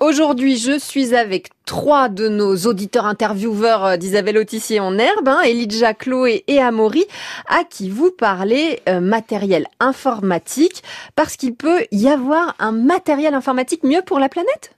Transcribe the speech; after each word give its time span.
Aujourd'hui, 0.00 0.56
je 0.56 0.78
suis 0.78 1.14
avec 1.14 1.50
trois 1.72 2.10
de 2.10 2.28
nos 2.28 2.54
auditeurs 2.66 3.06
intervieweurs 3.06 3.86
euh, 3.86 3.96
d'Isabelle 3.96 4.36
Autissier 4.36 4.78
en 4.78 4.98
herbe, 4.98 5.26
hein, 5.26 5.40
Elijah, 5.40 5.94
Chloé 5.94 6.44
et 6.46 6.58
Amaury, 6.58 7.06
à 7.48 7.64
qui 7.64 7.88
vous 7.88 8.10
parlez 8.10 8.82
euh, 8.90 9.00
matériel 9.00 9.66
informatique, 9.80 10.82
parce 11.16 11.38
qu'il 11.38 11.54
peut 11.54 11.86
y 11.90 12.08
avoir 12.08 12.54
un 12.58 12.72
matériel 12.72 13.32
informatique 13.32 13.84
mieux 13.84 14.02
pour 14.02 14.18
la 14.18 14.28
planète 14.28 14.74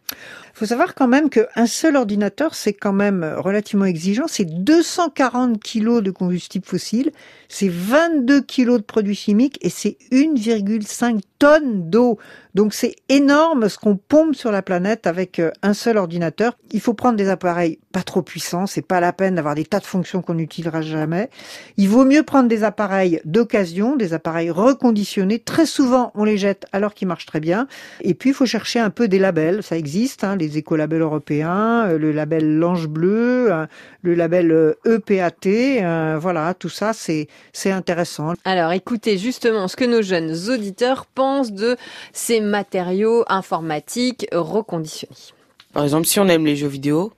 il 0.55 0.59
faut 0.59 0.67
savoir 0.67 0.95
quand 0.95 1.09
même 1.09 1.31
qu'un 1.31 1.67
seul 1.67 1.97
ordinateur, 1.97 2.55
c'est 2.55 2.75
quand 2.75 2.93
même 2.93 3.25
relativement 3.39 3.87
exigeant. 3.87 4.27
C'est 4.29 4.45
240 4.45 5.61
kilos 5.61 6.01
de 6.01 6.13
combustible 6.13 6.65
fossile, 6.65 7.11
c'est 7.49 7.69
22 7.69 8.41
kilos 8.41 8.79
de 8.79 8.85
produits 8.85 9.17
chimiques 9.17 9.59
et 9.63 9.69
c'est 9.69 9.97
1,5 10.13 11.19
tonnes 11.41 11.91
d'eau. 11.91 12.21
Donc 12.55 12.73
c'est 12.73 12.95
énorme 13.09 13.69
ce 13.69 13.79
qu'on 13.79 13.97
pompe 13.97 14.37
sur 14.37 14.53
la 14.53 14.63
planète 14.63 15.09
avec 15.09 15.41
euh, 15.41 15.51
un 15.63 15.75
seul 15.75 15.97
ordinateur. 15.97 16.57
Faut 16.85 16.95
prendre 16.95 17.17
des 17.17 17.31
appareils 17.31 17.79
pas 17.93 18.03
trop 18.03 18.21
puissants, 18.21 18.67
c'est 18.67 18.87
pas 18.87 19.01
la 19.01 19.15
peine 19.15 19.37
d'avoir 19.37 19.55
des 19.55 19.65
tas 19.65 19.81
de 19.81 19.87
fonctions 19.87 20.21
qu'on 20.21 20.35
n'utilisera 20.35 20.83
jamais. 20.83 21.31
Il 21.79 21.89
vaut 21.89 22.05
mieux 22.05 22.23
prendre 22.23 22.47
des 22.49 22.63
appareils 22.63 23.23
d'occasion, 23.25 23.97
des 23.97 24.13
appareils 24.13 24.51
reconditionnés. 24.51 25.39
Très 25.39 25.65
souvent, 25.65 26.13
on 26.15 26.25
les 26.25 26.37
jette 26.37 26.67
alors 26.73 26.93
qu'ils 26.93 27.09
marchent 27.09 27.25
très 27.25 27.41
bien. 27.41 27.69
Et 28.03 28.13
puis 28.13 28.31
il 28.31 28.35
faut 28.35 28.45
chercher 28.45 28.81
un 28.81 28.91
peu 28.91 29.09
des 29.09 29.19
labels, 29.19 29.63
ça 29.63 29.79
existe, 29.79 30.25
hein, 30.25 30.37
les 30.37 30.59
écolabels 30.59 31.01
européens, 31.01 31.87
euh, 31.87 31.99
le 31.99 32.13
label 32.13 32.59
L'Ange 32.59 32.89
Bleu, 32.89 33.51
euh, 33.51 33.67
le 34.03 34.15
label 34.15 34.75
EPAT, 34.85 36.19
voilà, 36.19 36.53
tout 36.53 36.69
ça 36.69 36.93
c'est 36.93 37.29
c'est 37.53 37.71
intéressant. 37.71 38.35
Alors 38.45 38.73
écoutez 38.73 39.17
justement 39.17 39.69
ce 39.69 39.77
que 39.77 39.85
nos 39.87 40.03
jeunes 40.03 40.35
auditeurs 40.51 41.07
pensent 41.07 41.53
de 41.53 41.77
ces 42.13 42.41
matériaux 42.41 43.25
informatiques 43.29 44.27
reconditionnés. 44.33 45.15
Par 45.75 45.83
exemple, 45.83 46.07
si 46.07 46.21
on 46.21 46.29
aime 46.29 46.47
les 46.47 46.55
jeux 46.55 46.69
vidéo, 46.69 47.13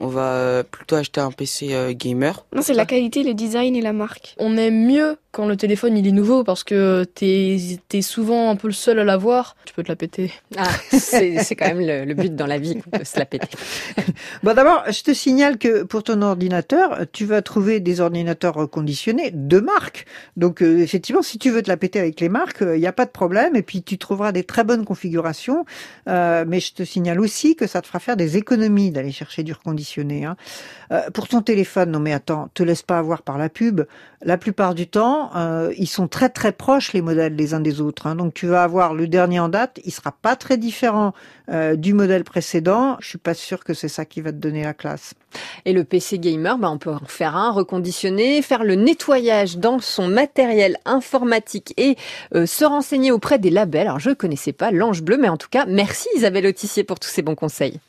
on 0.00 0.08
va 0.08 0.32
euh, 0.32 0.62
plutôt 0.62 0.96
acheter 0.96 1.20
un 1.20 1.30
PC 1.30 1.68
euh, 1.72 1.92
gamer. 1.92 2.44
Non, 2.54 2.62
c'est 2.62 2.74
la 2.74 2.86
qualité, 2.86 3.22
le 3.22 3.34
design 3.34 3.76
et 3.76 3.82
la 3.82 3.92
marque. 3.92 4.34
On 4.38 4.56
aime 4.56 4.86
mieux 4.86 5.16
quand 5.30 5.46
le 5.46 5.56
téléphone 5.56 5.96
il 5.96 6.08
est 6.08 6.12
nouveau 6.12 6.42
parce 6.42 6.64
que 6.64 7.04
t'es 7.04 7.56
es 7.92 8.02
souvent 8.02 8.50
un 8.50 8.56
peu 8.56 8.66
le 8.66 8.72
seul 8.72 8.98
à 8.98 9.04
l'avoir. 9.04 9.56
Tu 9.66 9.74
peux 9.74 9.82
te 9.82 9.88
la 9.88 9.96
péter. 9.96 10.32
Ah, 10.56 10.68
c'est 10.90 11.54
quand 11.54 11.72
même 11.72 12.06
le, 12.06 12.14
but 12.14 12.34
dans 12.34 12.46
la 12.46 12.58
vie 12.58 12.76
de 12.76 13.04
se 13.04 13.18
la 13.18 13.26
péter. 13.26 13.46
bon, 14.42 14.54
d'abord, 14.54 14.82
je 14.90 15.02
te 15.02 15.12
signale 15.12 15.58
que 15.58 15.84
pour 15.84 16.02
ton 16.02 16.22
ordinateur, 16.22 17.00
tu 17.12 17.26
vas 17.26 17.42
trouver 17.42 17.78
des 17.78 18.00
ordinateurs 18.00 18.54
reconditionnés 18.54 19.30
de 19.32 19.60
marque. 19.60 20.06
Donc, 20.36 20.62
euh, 20.62 20.78
effectivement, 20.78 21.22
si 21.22 21.38
tu 21.38 21.50
veux 21.50 21.62
te 21.62 21.68
la 21.68 21.76
péter 21.76 22.00
avec 22.00 22.18
les 22.20 22.28
marques, 22.28 22.62
il 22.62 22.80
n'y 22.80 22.86
a 22.86 22.92
pas 22.92 23.04
de 23.04 23.10
problème. 23.10 23.54
Et 23.54 23.62
puis, 23.62 23.82
tu 23.82 23.98
trouveras 23.98 24.32
des 24.32 24.44
très 24.44 24.64
bonnes 24.64 24.84
configurations. 24.86 25.64
mais 26.06 26.58
je 26.58 26.72
te 26.72 26.82
signale 26.82 27.20
aussi 27.20 27.54
que 27.54 27.66
ça 27.66 27.82
te 27.82 27.86
fera 27.86 28.00
faire 28.00 28.16
des 28.16 28.38
économies 28.38 28.90
d'aller 28.90 29.12
chercher 29.12 29.42
du 29.42 29.52
reconditionné 29.52 29.89
Hein. 29.98 30.36
Euh, 30.92 31.10
pour 31.12 31.28
ton 31.28 31.42
téléphone, 31.42 31.90
non 31.90 32.00
mais 32.00 32.12
attends, 32.12 32.48
te 32.54 32.62
laisse 32.62 32.82
pas 32.82 32.98
avoir 32.98 33.22
par 33.22 33.38
la 33.38 33.48
pub. 33.48 33.82
La 34.22 34.36
plupart 34.36 34.74
du 34.74 34.86
temps, 34.86 35.30
euh, 35.36 35.72
ils 35.78 35.86
sont 35.86 36.08
très 36.08 36.28
très 36.28 36.52
proches 36.52 36.92
les 36.92 37.00
modèles 37.00 37.36
les 37.36 37.54
uns 37.54 37.60
des 37.60 37.80
autres. 37.80 38.06
Hein. 38.06 38.16
Donc 38.16 38.34
tu 38.34 38.46
vas 38.46 38.62
avoir 38.62 38.94
le 38.94 39.06
dernier 39.06 39.40
en 39.40 39.48
date, 39.48 39.80
il 39.84 39.92
sera 39.92 40.12
pas 40.12 40.36
très 40.36 40.56
différent 40.56 41.12
euh, 41.50 41.76
du 41.76 41.94
modèle 41.94 42.24
précédent. 42.24 42.96
Je 43.00 43.08
suis 43.08 43.18
pas 43.18 43.34
sûr 43.34 43.64
que 43.64 43.72
c'est 43.72 43.88
ça 43.88 44.04
qui 44.04 44.20
va 44.20 44.32
te 44.32 44.36
donner 44.36 44.64
la 44.64 44.74
classe. 44.74 45.14
Et 45.64 45.72
le 45.72 45.84
PC 45.84 46.18
gamer, 46.18 46.58
bah, 46.58 46.70
on 46.70 46.78
peut 46.78 46.90
en 46.90 47.06
faire 47.06 47.36
un, 47.36 47.52
reconditionner, 47.52 48.42
faire 48.42 48.64
le 48.64 48.74
nettoyage 48.74 49.58
dans 49.58 49.78
son 49.78 50.08
matériel 50.08 50.76
informatique 50.84 51.72
et 51.76 51.96
se 52.34 52.64
renseigner 52.64 53.12
auprès 53.12 53.38
des 53.38 53.50
labels. 53.50 53.86
Alors 53.86 54.00
je 54.00 54.10
connaissais 54.10 54.52
pas 54.52 54.72
l'Ange 54.72 55.02
Bleu, 55.02 55.18
mais 55.18 55.28
en 55.28 55.36
tout 55.36 55.48
cas, 55.48 55.66
merci 55.66 56.08
Isabelle 56.16 56.46
Autissier 56.46 56.82
pour 56.82 56.98
tous 56.98 57.08
ces 57.08 57.22
bons 57.22 57.36
conseils. 57.36 57.78